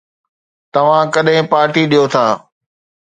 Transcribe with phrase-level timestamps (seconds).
[0.73, 2.25] توهان ڪڏهن پارٽي ڏيو ٿا؟